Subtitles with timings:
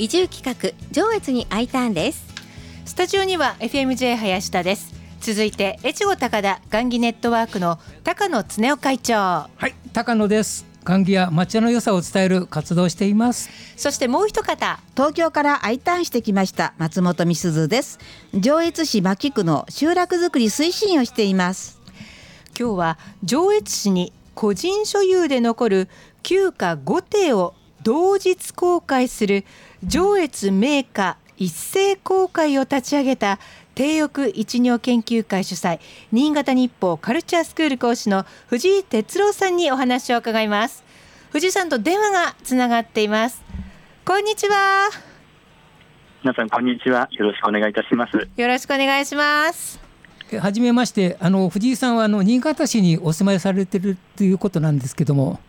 [0.00, 2.24] 移住企画上越に I ターンです。
[2.86, 4.94] スタジオには FMJ 林田です。
[5.20, 9.14] 続いて越後高田雁木ネットワークの高野恒夫会長。
[9.14, 10.64] はい高野です。
[10.86, 13.50] 雁木や町の良さを伝える活動をしています。
[13.76, 17.98] そしてもう一方東京から I ターンしてきました松本美鈴です。
[18.32, 21.78] 上越市牧区の集落づくり推進をしています。
[22.58, 25.88] 今日は上越市に個人所有で残る
[26.22, 29.44] 旧家5邸を同日公開する
[29.84, 33.38] 上越名家一斉公開を立ち上げた
[33.74, 35.80] 低翼一尿研究会主催
[36.12, 40.84] 新潟日報カルチャースクール講師の藤井哲郎さんにお話を伺います。
[41.30, 43.42] 藤井さんと電話がつながっています。
[44.04, 44.90] こんにちは。
[46.22, 47.08] 皆さんこんにちは。
[47.12, 48.28] よろしくお願いいたします。
[48.36, 49.80] よろしくお願いします。
[50.38, 51.16] はじめまして。
[51.18, 55.40] あの藤井さんはあの新潟市にお住まいされてるということなんですけども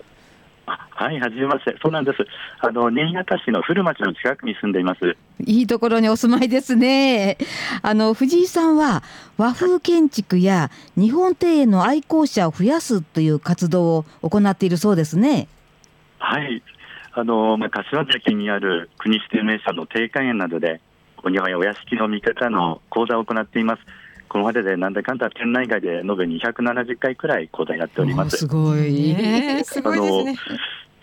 [1.01, 1.75] はい、はじめまして。
[1.81, 2.17] そうなんです。
[2.59, 5.17] あの、新潟市の古町の近くに住んでいます。
[5.43, 7.37] いいところにお住まいですね。
[7.81, 9.01] あの、藤井さんは
[9.35, 15.47] 和風建築や日本庭園の愛好者を増やすという活動を行っているそうですね。
[16.19, 16.61] はい。
[17.13, 20.81] あの、まあ、柏崎にある国指定名所の定家園などで、
[21.23, 23.81] お庭やお屋敷の見方の講座を行っています。
[24.31, 28.37] これまででなんだかんだ県内外で延べ270回くらい講座やっております。
[28.37, 29.13] すごい。
[29.13, 30.35] ね、すごいですね。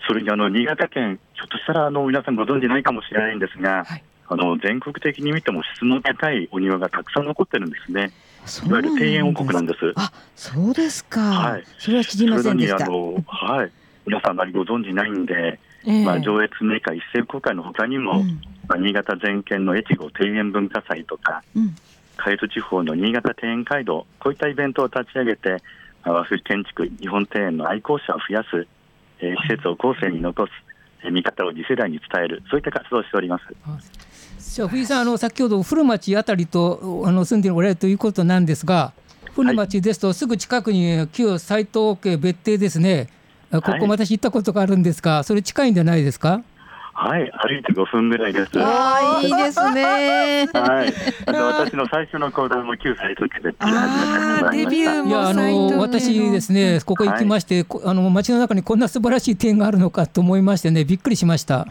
[0.09, 8.11] それにあの新潟県、ひょっとしたらあの皆さんご存じないかもしれないんですが、はい、あの全国的に見ても質の高いお庭がたくさん残ってるんですね。
[8.67, 9.93] いわゆる庭園王国なんです。
[9.97, 11.19] あ、そうですか。
[11.19, 11.63] はい。
[11.77, 12.83] それは知りませんでした。
[12.83, 13.71] あのはい。
[14.07, 21.75] 皆さんあまりご存じないんで、えー、まあ上越メーカー一斉公開のほかにも、うん、まあ新潟全県の越後庭園文化祭とか、うん、
[22.17, 25.57] 海津地方の新潟庭園街道こういったイベントを立ち上げて、
[26.03, 28.67] 和風建築日本庭園の愛好者を増やす
[29.21, 30.51] えー、施設を後世に残す、
[31.03, 33.45] えー、見方を次世代に伝える、そういった活動をしております。
[34.55, 38.93] じゃあ、藤井さん、あの先ほど古町あたりとあの住んでおられるということなんですが、
[39.35, 43.09] 古町ですとすぐ近くに旧斎藤家別邸ですね、
[43.51, 46.41] ここ、私行ったことがあるんですが、それ近いんじゃないですか？
[47.01, 48.51] はい、歩いて5分ぐらいです。
[48.57, 50.49] ああ、いいですね。
[50.51, 50.93] はい、
[51.27, 61.67] あの私の最初の講談も9歳の時であデビューいやあの私ですね、ここ行きまして、はい、あの街の中にこんな素晴らしい点があるのかと思いましてね、びっくりしました。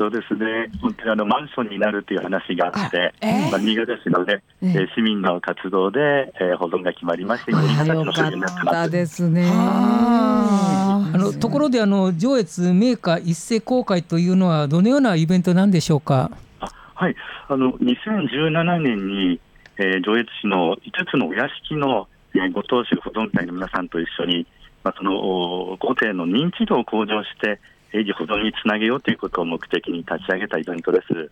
[0.00, 8.90] そうですね、本当にあのマンションになるという話があって、あえー、まあ、新潟市のね、えー、市民の活動で、えー、保存が決まりまして、新潟市の所有になってます。
[8.90, 9.46] ですね。
[9.52, 16.30] あのところであの上越メーカー一斉公開というのはどのようなイベントなんでしょうか？
[16.60, 17.14] あはい、
[17.48, 19.38] あの2017年に、
[19.76, 24.46] えー、上越市の5つのお屋敷の、えー、ご当主保存会の皆さんと一緒に、
[24.82, 27.60] まあ、その御殿の認知度を向上して
[27.92, 31.30] 永住保存につなげようということを目的に立ち上げたイベントです。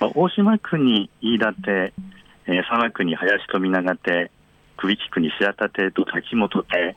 [0.00, 1.92] まあ、大島区に飯舘、
[2.46, 4.30] えー、佐賀区に林富永邸、
[4.76, 6.96] 久喜地区に白田邸と滝本邸、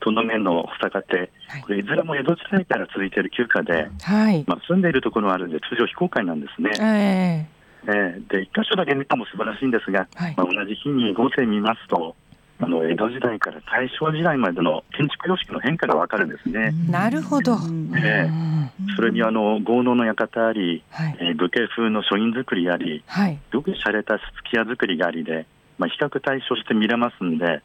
[0.00, 1.30] 殿目の保坂邸、
[1.62, 7.48] これいずれも江戸時代から続いている旧家で、はい、まあ、住んでいるところがあるんで、通常非公開なんですね。
[7.84, 12.16] えー、えー、で、一箇所だけ見ても素晴らしいんですが、はい、まあ、同じ日に合成見ますと、
[12.60, 16.72] あの江戸時代から大正時代までの建築様式の変化がわかるんですね。
[16.88, 17.54] なるほど。
[17.96, 25.46] えー、それにあの豪農の館あり、はい、えー、武家風の書院造りあり、はい、よく洒落たすつき屋造りがありで、
[25.82, 27.60] まあ、比較対象して見れますんで、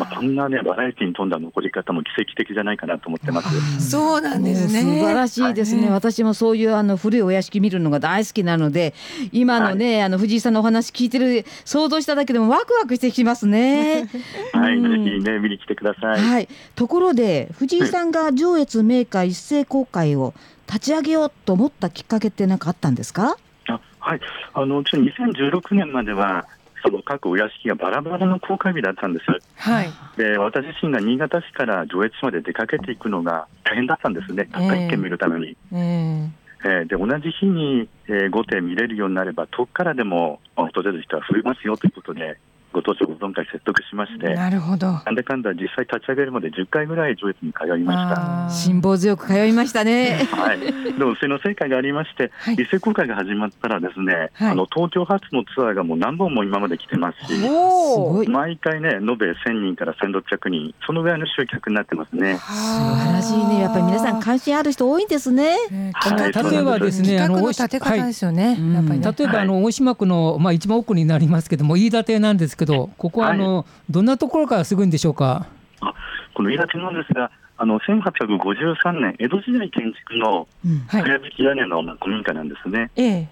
[0.00, 3.90] まあ、こんなねバラエティに富んだ残り方も奇跡的じゃないかなと思ってます。
[3.90, 4.80] そうなんですね。
[4.80, 5.82] 素晴らしいですね。
[5.82, 8.94] はい、私もそういうあの古いお屋敷見るのが大好きなので、
[9.32, 14.08] 今のね、はい、あの藤井さんのお話聞いてる想像しただけでもワクワクしてきますね。
[14.54, 16.22] はい、ぜひね見に来てください。
[16.22, 16.48] はい。
[16.74, 20.32] ところで藤井さんが上越メーカー一斉公開を
[20.66, 23.36] 立ち上げようと思ったきっかけって何かあったんですか？
[23.68, 24.20] あはい、
[24.54, 26.46] あの2016年までは
[26.82, 29.24] その各お屋敷がバラバラの公開日だったんです。
[29.56, 35.56] はい、で私自身が新潟市から上越市まで出かけていくのが大変だったんですね、たった一軒見るために。
[35.72, 36.28] えー、
[36.64, 42.38] えー、で同じ日に、えー、5点見れるようになれば、遠くからでも訪れる人は増えますよということで、
[42.72, 44.92] ご当地保存会説得しましてなるほど。
[44.92, 48.50] なんだかんだ実際立ち上げるまで10回ぐらい上越に通いました。
[48.50, 50.28] 辛抱強く通いましたね。
[50.32, 50.60] はい。
[50.60, 62.38] でもその成果がありまして、はい、一斉公開が始まったらですね、はい、あの東京発のツアーがもう何本も今まで来てますし毎回ね延べ1000人から1600人そのぐらいの集客になってますね。
[62.38, 63.60] 素晴らしいね。
[63.60, 65.56] やっぱり皆さん関心ある人多いんですね、
[65.94, 75.46] はい、例えばですねあの立て方ですよね、やっぱり、ね、例えばあの大島区のまあ一番奥になりますけども飯田邸なんですけどここはあの、はい、どんなところからすぐんでしょうか？
[75.80, 75.94] あ
[76.34, 80.46] この飯舘なんですが、あの1853年、江戸時代建築の
[80.88, 82.90] かやぶき屋根のまあ古民家なんですね。
[82.96, 83.28] ええ。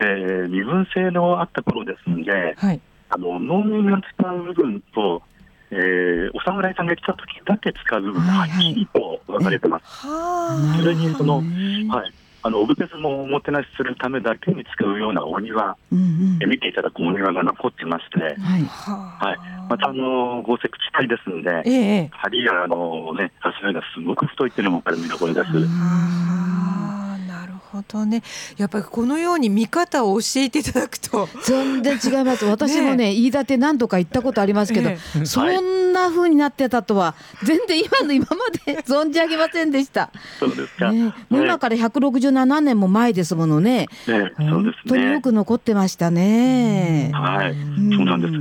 [0.00, 2.80] えー身分制のあった頃ですので、はい。
[3.10, 5.22] あの農民が使う部分と、
[5.70, 9.84] えーお侍さんが来た時だけ使う部分がはっきりと分かれてます。
[10.06, 11.86] はそれにその、ね。
[11.88, 12.12] はい、
[12.48, 16.38] あのお武家様をおもてなしするためだけに使うようなお庭、うんうん。
[16.42, 18.34] え見ていただくお庭が残ってまして、はい。
[18.86, 22.10] あはい、またあの豪雪地帯ですので、ええ。
[22.30, 26.47] 梁やあのね柱がすごく太いっていうのもこれ見どころです。
[27.70, 28.22] ほどね。
[28.56, 31.28] やっぱりこのように見方を教えていただくと。
[31.44, 32.44] 全然違います。
[32.44, 34.98] 私もね 飯舘何度か行ったことありますけど、え。
[35.24, 40.92] そんな風になってたとは全然今の今まで存じ上げませんでした、そうですか。
[40.92, 43.78] ね、もう今から167年も前ですものね。
[43.78, 45.20] ね、そうです本当によね。
[45.20, 47.10] く残ってましたね。
[47.12, 47.92] はい、ん。
[47.94, 48.34] そうなんです。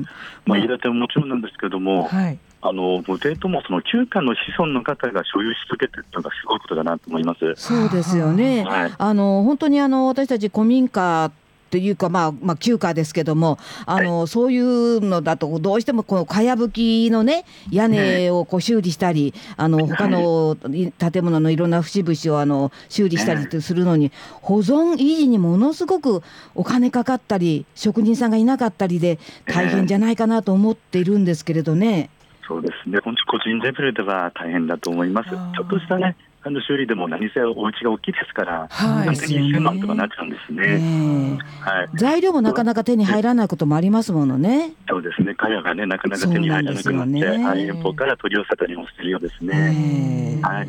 [0.45, 7.53] まあ、飯舘ももちろんなんですけども、はいあの武帝ともその旧家の子孫の方が所有し続けてるのがすごいことだなと思います。
[7.55, 8.63] そうですよね。
[8.63, 11.31] はい、あの本当にあの私たち古民家
[11.67, 24.11] っていうか、まあ、まあ旧家ですけどもあの、そういうのだとどうしてもこのかやぶきのね屋根をこう修理したり、あの他のい 建物のいろんな節々をあの修理したりするのに、
[24.41, 26.23] 保存維持にものすごく
[26.55, 32.09] お金かかったり職人さんがいなかったりで大変じゃないかなと思っているんですけれどね。
[32.47, 32.99] そうですね。
[33.03, 35.29] 本当個人レベルでは大変だと思います。
[35.29, 40.77] ちょっとしたね、あの修理でも何せお家が大きいですから、はい勝手に1000万とかなっちゃうんですね。
[40.77, 41.97] ねはいえ。
[41.97, 44.71] 材料もなかなか手に入らないこともありますものね。
[44.87, 45.35] そうですね。
[45.35, 49.71] 茅がね、なかなか手に入らなくなって、ねはい、遠方から取り寄せたりもしてるようですね。
[49.73, 50.67] ねえはい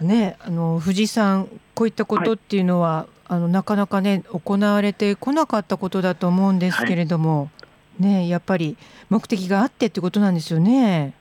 [0.00, 7.48] ねあの藤井さんこういったことっていうのは、あのなかなかね行われてこなかったことだと思うんですけれども、
[8.00, 8.76] ねやっぱり
[9.08, 11.14] 目的があってってことなんですよね。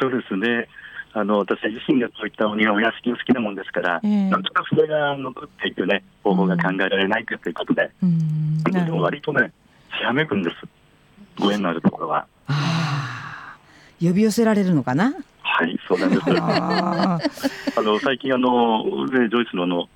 [0.00, 0.68] そうですね。
[1.14, 9.52] あの私自身がそういったお庭お屋敷が好きなもんですから、ええなんとかそれが残っていくね方法が考えられないかということで、うんなでも割とね
[9.96, 10.56] ひらめくんです。
[11.40, 12.26] ご縁のあるところは。
[12.48, 13.58] ああ
[14.00, 15.14] 呼び寄せられるのかな？
[15.42, 16.22] はい、そうなんです。
[16.28, 17.18] あ
[17.78, 19.88] の最近あの、ね、ジョイスのあの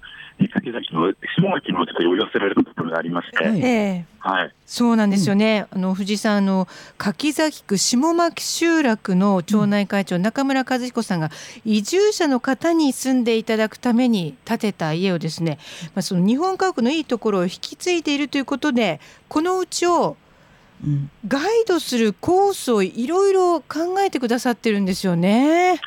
[0.49, 3.61] 柿崎の下垣のちょっと呼び寄せられるところがありまして、はい。
[3.61, 4.05] ええ。
[4.19, 11.31] はい、そうなんですよね、あの藤井さんあの柿崎区下牧集落の町内会長、中村和彦さんが
[11.65, 15.59] 移住者の方に住んでいただくために建てた家をですね、
[15.95, 20.17] まあ、その日本家屋のいいところを引き継いでいるということでこのうちを
[20.85, 25.81] うん、ガイドするコースをいろいろ考えてくださってるんですよね。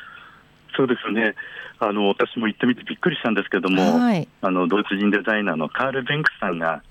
[0.74, 1.34] そうですね。
[1.78, 6.82] あの私も行ってみてびっくりしたんですけども、はい、あのドイツ人デザイナーのカール・ベンクスさんが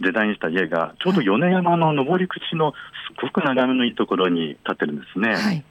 [0.00, 5.34] デザインした家がちょうど米山の登り口のすごく眺めのいいところに建ってるんですね。
[5.34, 5.64] はい、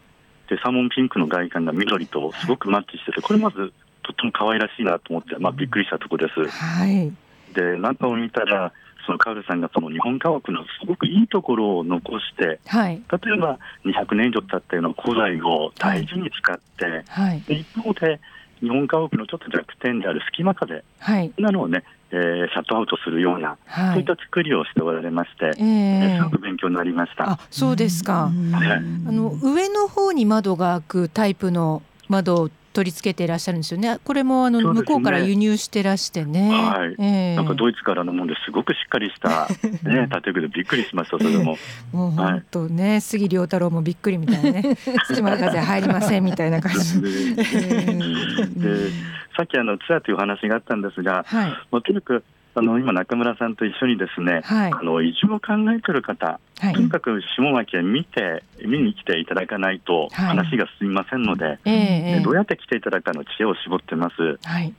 [0.50, 3.74] でサーモンピンクの外観が緑とすごくマッチしててこれまず
[4.04, 6.48] とっても可愛らしいなと思って、まあ、びっくりしたところです。
[6.48, 7.12] はい、
[7.54, 8.71] で中を見たら
[9.06, 18.19] そのカールさんがその日本家屋のすごくいいところを残してはい、例えば200年以上経ったような古材を大事に使って、はい、で一方で
[18.62, 27.32] 日本家屋のちょっと弱点である隙間風はい、なのをね、えーシャットアウトするような、はいそういっ、た作りをしておられまして、えええーすごく勉強になりました。
[27.32, 28.32] あ、そうですか。
[28.52, 28.72] はい
[29.08, 34.00] あの上の方に窓が開くタイプの窓を取り付けていらっしゃるんですよね。
[34.06, 36.50] これもあの向こうから輸入してらしてね。
[36.50, 39.50] はいええなんかドイツからのもんですごくしっかりした、
[39.83, 41.57] ね、 建具でびっくりしました、それも。
[41.92, 44.78] もう本当ね、杉良太郎もびっくりみたいなね。
[45.14, 47.02] 土間風入りませんみたいな感じ。
[47.02, 48.90] でで
[49.36, 52.24] さっきあのツアーというお話があったんですが、はいまあ、とにかく
[52.59, 64.37] あの今、中村さんと一緒にですね、はいあの移住を考えている方、はいとにかく下牧へ見て、見に来ていただかないとはい話が進みませんので、ええええでどうやって来ていただくかの知恵を絞ってます。
[64.44, 64.73] はい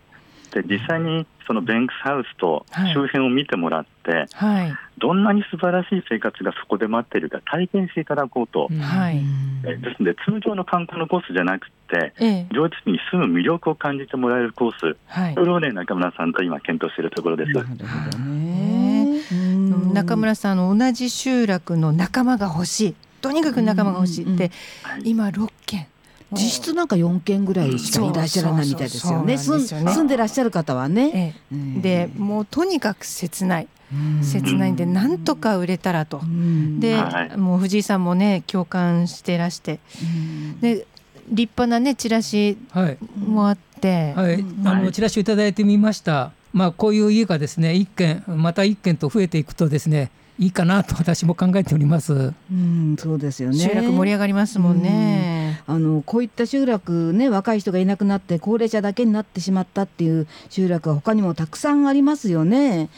[0.50, 2.92] で実際にそのベンクスハウスとはい。
[2.92, 4.72] 周辺を見てもらって、はい。
[4.98, 9.20] どんなに素晴らしい生活がそこで待っているか体験していただこうと、はい。
[9.64, 12.46] えですので通常の観光のコースじゃなくてええ。
[12.52, 14.96] 上越に住む魅力を感じてもらえるコース。
[15.06, 15.34] はい。
[15.34, 17.52] それをね中村さんと今検討しているところです。
[17.52, 17.74] なるほ
[18.12, 19.20] どね。
[19.32, 19.94] うん。
[19.94, 22.94] 中村さんあの同じ集落の仲間が欲しい。
[23.20, 24.50] とにかく仲間が欲しいって、
[24.82, 25.86] はい今6件
[26.32, 29.38] 実質なんか4件ぐらいしかいらっしゃらないみたいですよね。
[29.38, 31.36] 住んでらっしゃる方はね。
[31.50, 33.68] でもうとにかく切ない。
[33.92, 36.20] うん切ないんでなんとか売れたらと。
[36.22, 36.26] う。
[36.26, 36.78] ん。
[36.78, 39.80] で、はいもう藤井さんもね共感してらして。
[40.02, 40.60] うん。
[40.60, 40.86] で
[41.28, 46.32] 立派なねチラシはい、もあって、はい、あのチラシをいただいてみました。
[46.52, 52.32] まあこういう家がですね一軒また一軒と増えていくとですねいいかなと私も考えております。
[52.50, 53.58] うん、そうですよね。
[53.58, 55.39] 集落盛り上がりますもんね。
[55.70, 62.88] あのこういった集落ね若い人がいなくなって高齢者だけになってしまったっていう集落は他にもたくさんありますよね。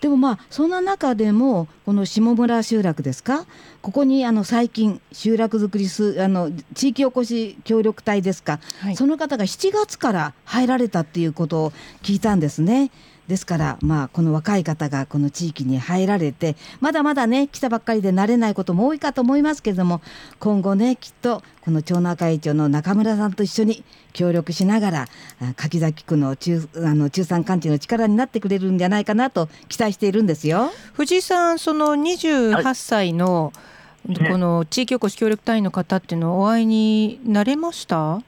[0.00, 3.46] でもまあそんな中でもこの下村集落ですか？
[3.82, 12.92] ここにあの最近集落づくりすあの地域おこし協力隊ですか、はいその方が7月から入られたっていうことを聞いたんですね。
[13.28, 20.00] ですから、まあ、この若い方がこの地域に入られてまだまだね来たばっかりで慣れないことも多いかと思いますけれども
[20.40, 25.06] 今後ねきっとこの町内会長の中村さんと一緒に協力しながら
[25.42, 30.70] あ柿崎区の中あの中山間地の力になってくれるんじゃないかなと期待しているんですよ。
[30.94, 33.52] 藤井さんその28歳の、
[34.08, 38.22] いこの地域おこし協力隊員の方っていうのはお会いになれました？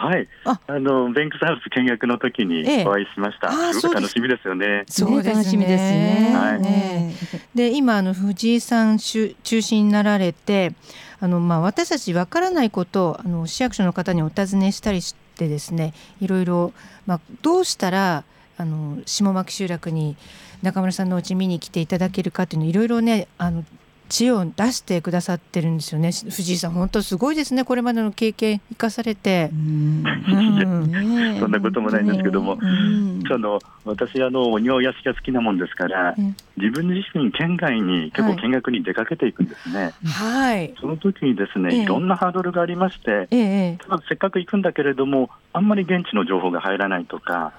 [0.00, 0.58] はい、あ。
[0.66, 2.84] あのベンクスハウス見学の時にええ。
[2.86, 3.48] お会いしました。
[3.48, 4.84] あーすごく楽しみですよね。
[4.88, 5.34] そうですね。
[5.34, 6.32] 楽しみですね。
[6.34, 6.60] はい。
[6.62, 7.14] ね
[7.54, 10.72] で今あの藤井さん中中心になられて
[11.20, 16.72] あの、まあ、私たちわからないことをあの市役所の方にお尋ねしたりしてですねいろいろ、
[17.06, 18.24] まあ、どうしたら
[18.56, 20.16] あの下牧集落に
[20.62, 23.64] 中村さんのお家見に来ていただけるかっていうのいろいろねあの
[24.10, 26.10] 知恵を出してくださってるんですよね。
[26.10, 27.64] 藤井さん本当すごいですね。
[27.64, 29.50] これまでの経験生かされて。
[29.52, 29.56] う。
[29.56, 30.04] ん。
[31.38, 32.56] そんなこともないんですけども。
[32.56, 33.22] 本当にうん。
[33.28, 36.36] その私あのお庭お屋敷が好きなもんですからうん。
[36.56, 41.82] 自分自身県外に結構見学に出かけていくんですね、はい、その時にですね、ええ。
[41.82, 47.52] いろんなハードルがありましてええせっかく行くんだけれどもあんまり現地の情報が入らないとか、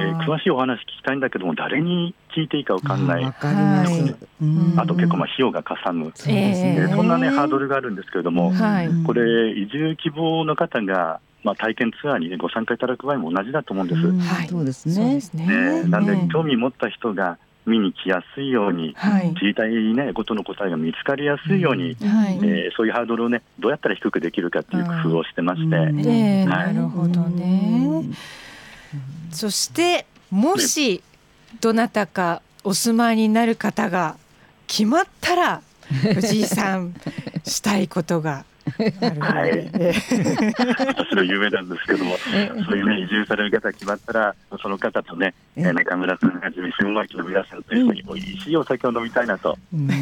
[0.00, 6.62] えー詳しいお話聞きたいんだけども誰に聞いていいか分かんない、あと結構まあ費用がかさむ、そね。
[6.64, 8.86] えーそんなねええハードルがあるんですけれども、はい。
[8.86, 14.06] うんこれ移住希望の方が、まあ、体験ツアーに、ね、ご参加いただく場合も同じだと思うんです。
[14.06, 14.18] うん。
[14.18, 14.48] はい。
[14.48, 15.20] そうですね。
[15.34, 15.82] ね。
[15.84, 19.34] ね、なんでね興味持った人が見に来やすいように、はい。
[19.34, 22.38] 知りたい、ね、ことの答えが見つかりやすいように、はい。
[22.42, 26.48] えーそういうハードルを、ね、どうやったら低くできるかっていう工夫をしてまして、うん。
[26.48, 28.04] なるほどね。
[29.30, 31.02] そしてもし
[31.60, 34.16] どなたかお住まいになる方が
[34.66, 36.94] 決まったら 藤井さん
[37.44, 39.92] したいことがはいえ
[40.86, 49.56] 私の夢なんですけども、そういう、ね、移住される方が決まったら、その方とね、えー中村さんはじめ、下牧の皆さんと一緒に美味しいお酒を飲みたいなと、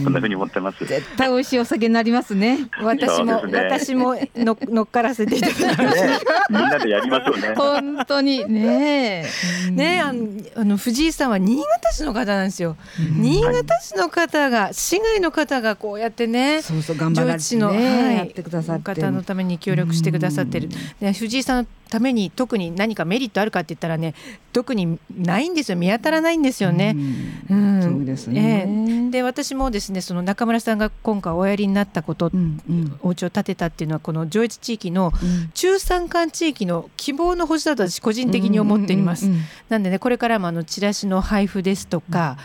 [0.04, 0.84] そんなふうに思ってます。
[0.84, 2.68] 絶対美味しいお酒になりますね。
[2.82, 6.18] 私も、ね私もの乗っからせていただきましね、
[6.50, 7.54] みんなでやりましょうね。
[7.54, 9.26] 本当にね。
[9.66, 9.70] た。
[9.70, 12.76] ねあのあの藤井さんは新潟市の方なんですよ。
[12.98, 16.62] 新潟市の方が市外の方がこうやってね。
[16.62, 18.94] そうそう頑張られて上越の、ね、はいやってくださって。
[18.94, 20.68] 方のために協力してくださってる。
[21.00, 24.14] で藤井さんのために特に何かメリットあるかって言ったらね
[24.52, 26.96] 特にないんですよ見当たらないんですよね。
[27.48, 28.66] うんそうですね。
[28.68, 39.26] ええで私もですねその中村さんが今回おやりになったこと、うんうんお家を建てたっていうのはこの上越地域のうん中山間地域の希望の星だと私個人的に思っています。
[39.26, 42.36] うんうんなんでねこれからもあのチラシの配布ですとか、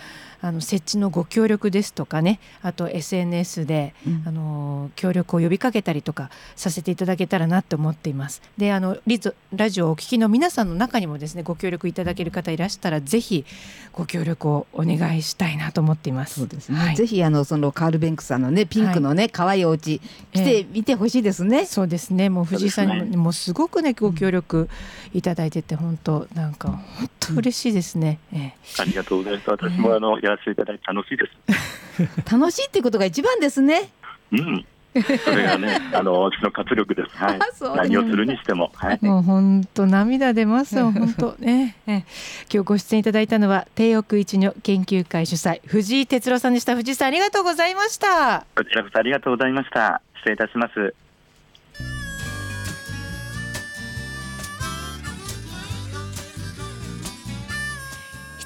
[0.41, 8.41] あの設置のご協力ですとかねあと SNS で、うんあの協力を呼びかけたりとかさせていただけたらなと思っています。
[8.57, 13.45] であのリゾラジオをお聞きの皆さんの中にもですねご協力いただける方いらしたらぜひ
[13.93, 16.39] ご協力をお願いしたいなと思っています。
[16.39, 16.77] そうですね。
[16.77, 19.99] はいぜひあのそのカールベンクさんのねピンクのね可愛いお家
[20.33, 21.65] 来てみてほしいですね。
[21.65, 22.29] そうですね。
[22.29, 24.69] もう藤井さんにも,、すごくねご協力
[25.13, 28.19] いただいてて本当なんか本当嬉しいですね。
[28.33, 29.49] ええありがとうございます。
[29.49, 31.25] 私もあのやらせていただいて楽しいで
[32.25, 32.25] す。
[32.31, 33.89] 楽しいっていうことが一番ですね。
[34.31, 34.65] うん。
[34.93, 37.15] それがね、 あの私の活力です。
[37.15, 37.39] はい。
[37.77, 38.99] 何をするにしても、はい。
[39.01, 41.95] もう本当涙出ますよ 本当ね、ええ
[42.51, 50.01] 今日ご出演いただいたのは帝奥一女研究会主催藤井哲郎さんでした藤井さんありがとうございましたこちらこそありがとうございました。
[50.17, 50.93] 失礼いたします。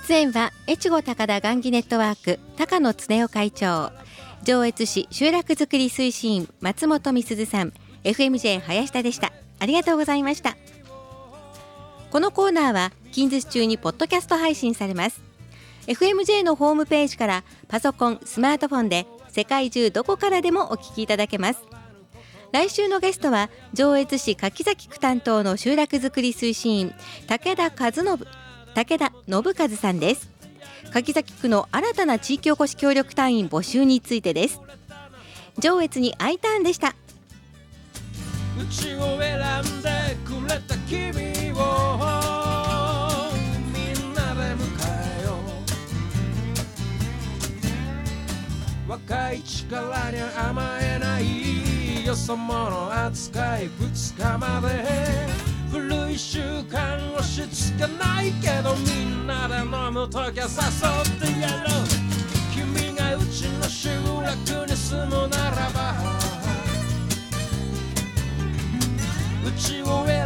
[0.07, 3.91] 出演は越後高田雁木ネットワーク高野恒夫会長。
[4.43, 7.73] 上越市集落づくり推進員松本美鈴さん。
[8.03, 9.33] FMJ 林田でした。
[9.57, 10.57] ありがとうございました。
[12.11, 15.19] このコーナーは近日中にポッドキャスト配信されます。
[15.87, 21.61] FMJ のホームページからパソコンスマートフォンで世界中どこからでもお聞きいただけます。
[22.51, 26.93] 来週のゲストは上越市柿崎区担当の集落づくり推進員
[27.25, 28.44] 武田和信。
[28.75, 30.29] 武田信和さんです。
[30.91, 34.59] 柿崎区の新たな地域おこし協力隊員募集についてです。
[35.57, 36.89] 上越に I ターンでした。
[38.59, 39.89] うちを選んで
[40.25, 41.07] くれた君
[41.53, 41.55] を
[43.71, 44.67] みんなで迎
[45.21, 45.39] えよ
[48.87, 48.91] う。
[48.91, 55.44] 若い力に甘えないよそ者扱い2日まで。
[56.15, 56.39] 2週
[56.73, 61.83] 間押しつかないけどみんなで飲む時は誘ってやろう。
[62.53, 63.89] 君がうちの集
[64.23, 65.93] 落に住むならば
[69.45, 70.24] うちを選